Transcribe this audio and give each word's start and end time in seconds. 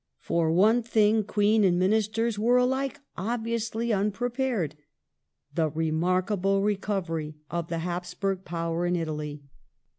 '^ 0.01 0.03
For 0.17 0.51
one 0.51 0.81
thing 0.81 1.23
Queen 1.23 1.63
and 1.63 1.77
Ministers 1.77 2.39
wei 2.39 2.55
e 2.57 2.63
alike 2.63 3.01
obviously 3.15 3.93
unprepared— 3.93 4.73
the 5.53 5.69
remarkable 5.69 6.63
recovery 6.63 7.35
of 7.51 7.67
the 7.67 7.81
Hapsburg 7.85 8.43
power 8.43 8.87
in 8.87 8.95
Italy. 8.95 9.43